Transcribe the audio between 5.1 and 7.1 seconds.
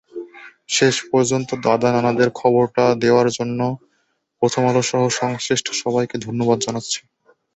সংশ্লিষ্ট সবাইকে ধন্যবাদ জানাচ্ছি।